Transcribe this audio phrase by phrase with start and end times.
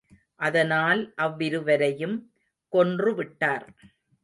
[0.39, 2.17] அதனால் அவ்விருவரையும்
[2.73, 3.65] கொன்று விட்டார்.